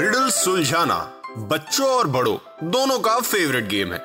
Riddle 0.00 0.28
सुलझाना 0.30 0.96
बच्चों 1.38 1.86
और 1.88 2.06
बड़ों, 2.06 2.36
दोनों 2.70 2.98
का 2.98 3.18
फेवरेट 3.20 3.64
गेम 3.68 3.92
है। 3.92 3.98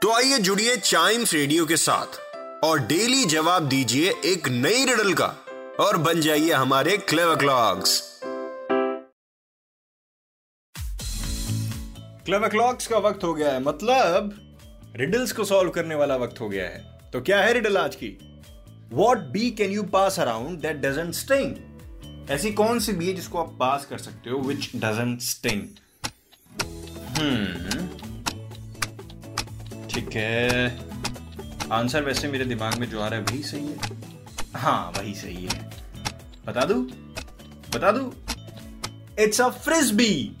तो 0.00 0.12
आइए 0.12 0.38
जुड़िए 0.38 0.76
चाइम्स 0.76 1.34
रेडियो 1.34 1.66
के 1.66 1.76
साथ 1.76 2.18
और 2.64 2.78
डेली 2.78 3.24
जवाब 3.24 3.68
दीजिए 3.68 4.14
एक 4.24 4.48
नई 4.48 4.84
रिडल 4.84 5.12
का 5.12 5.26
और 5.80 5.96
बन 5.96 6.20
जाइए 6.20 6.52
हमारे 6.52 6.96
क्लेव 6.96 7.34
क्लॉक्स 7.36 8.00
क्लेव 12.26 12.48
क्लॉक्स 12.48 12.86
का 12.86 12.98
वक्त 12.98 13.24
हो 13.24 13.34
गया 13.34 13.52
है। 13.52 13.62
मतलब 13.62 14.34
रिडल्स 14.96 15.32
को 15.32 15.44
सॉल्व 15.44 15.70
करने 15.70 15.94
वाला 15.94 16.16
वक्त 16.16 16.40
हो 16.40 16.48
गया 16.48 16.64
है। 16.64 17.10
तो 17.12 17.20
क्या 17.20 17.40
है 17.40 17.52
रिडल 17.52 17.78
आज 17.78 17.96
की? 17.96 18.16
What 18.92 19.18
bee 19.18 19.50
can 19.50 19.70
you 19.70 19.82
pass 19.82 20.20
around 20.20 20.58
that 20.58 20.76
doesn't 20.76 21.14
sting 21.14 21.71
ऐसी 22.30 22.50
कौन 22.52 22.78
सी 22.80 22.92
बी 22.92 23.06
है 23.06 23.12
जिसको 23.12 23.38
आप 23.38 23.56
पास 23.60 23.84
कर 23.86 23.98
सकते 23.98 24.30
हो 24.30 24.38
विच 24.38 24.70
डजेंट 24.76 25.20
स्टिंग 25.20 25.62
ठीक 29.90 30.14
है। 30.16 30.68
आंसर 31.72 32.04
वैसे 32.04 32.28
मेरे 32.28 32.44
दिमाग 32.44 32.78
में 32.78 32.88
जो 32.90 33.00
आ 33.00 33.08
रहा 33.08 33.18
है 33.20 33.24
वही 33.24 33.42
सही 33.42 33.66
है। 33.66 33.78
हाँ 34.56 34.92
वही 34.98 35.14
सही 35.14 35.44
है। 35.44 35.70
बता 36.46 36.64
दू? 36.64 36.74
बता 37.74 37.90
दू? 37.92 38.12
इट्स 39.18 39.40
अ 39.40 39.48
फ्रिस्बी 39.64 40.36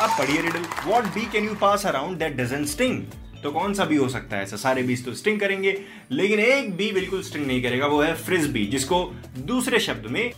अब 0.00 0.10
पढ़िए 0.18 0.40
riddle 0.42 0.64
what 0.86 1.04
bee 1.14 1.26
can 1.32 1.44
you 1.44 1.54
pass 1.54 1.86
around 1.86 2.18
that 2.18 2.36
doesn't 2.36 2.66
sting 2.68 3.02
तो 3.44 3.50
कौन 3.52 3.74
सा 3.74 3.84
भी 3.84 3.96
हो 3.96 4.08
सकता 4.08 4.36
है 4.36 4.42
ऐसा, 4.42 4.56
सारे 4.56 4.82
बीज 4.82 5.04
तो 5.04 5.14
स्टिंग 5.14 5.40
करेंगे, 5.40 5.76
लेकिन 6.12 6.38
एक 6.40 6.76
बी 6.76 6.90
बिल्कुल 6.92 7.22
स्टिंग 7.22 7.46
नहीं 7.46 7.62
करेगा, 7.62 7.86
वो 7.86 8.00
है 8.02 8.14
फ्रिज 8.16 8.46
बी 8.52 8.64
जिसको 8.66 9.04
दूसरे 9.46 9.78
शब्द 9.80 10.06
में 10.10 10.32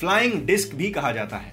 फ्लाइंग 0.00 0.32
डिस्क 0.46 0.74
भी 0.74 0.90
कहा 0.90 1.12
जाता 1.12 1.36
है। 1.36 1.52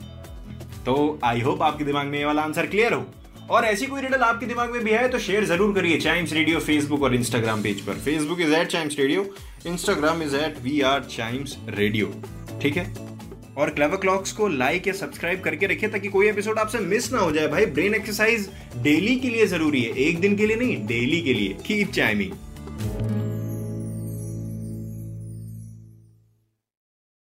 तो 0.85 1.19
आई 1.23 1.41
होप 1.41 1.61
आपके 1.63 1.83
दिमाग 1.83 2.07
में 2.07 2.17
ये 2.19 2.25
वाला 2.25 2.41
आंसर 2.41 2.67
क्लियर 2.67 2.93
हो। 2.93 3.05
और 3.49 3.65
ऐसी 3.65 3.85
कोई 3.85 4.01
रिडल 4.01 4.21
आपके 4.21 4.45
दिमाग 4.45 4.71
में 4.71 4.83
भी 4.83 4.91
है 4.91 5.07
तो 5.09 5.19
शेयर 5.19 5.45
ज़रूर 5.45 5.73
करिए 5.75 5.99
चाइम्स 5.99 6.33
रेडियो 6.33 6.59
फेसबुक 6.59 7.03
और 7.03 7.15
इंस्टाग्राम 7.15 7.61
पेज 7.63 7.81
पर। 7.81 7.99
Facebook 8.05 8.41
is 8.41 8.53
at 8.53 8.67
Chimes 8.67 8.97
Radio 8.99 9.25
Instagram 9.67 10.23
is 10.23 10.35
at 10.35 10.59
we 10.63 10.79
are 10.83 11.03
Chimes 11.11 11.57
Radio 11.69 12.13
ठीक 12.61 12.77
है? 12.77 13.06
और 13.57 13.69
क्लेवर 13.69 13.97
क्लॉक्स 13.97 14.31
को 14.31 14.47
लाइक 14.47 14.87
या 14.87 14.93
सब्सक्राइब 14.93 15.39
करके 15.41 15.65
रखिए 15.65 15.89
ताकि 15.89 16.07
कोई 16.07 16.27
एपिसोड 16.29 16.59
आपसे 16.59 16.79
मिस 16.79 17.11
ना 17.11 17.19
हो 17.19 17.31
जाए। 17.31 17.47
भाई 17.47 17.65
ब्रेन 17.65 17.95
एक्सरसाइज 17.95 18.49
डेली 18.77 19.15
के 19.15 19.29
लिए 19.29 19.45
ज़रूरी 19.45 19.81
है। 19.81 19.93
एक 19.99 20.19
दिन 20.19 20.35
के 20.35 20.47
लिए 20.47 20.55
नहीं 20.55 20.85
डेली 20.87 21.21
के 21.21 21.33
लिए। 21.33 21.55
Keep 21.65 21.91
chiming 21.91 22.31